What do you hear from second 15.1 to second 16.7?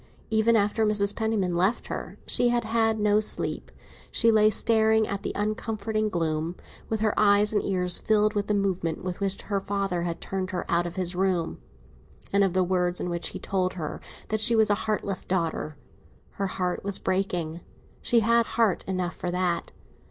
daughter. Her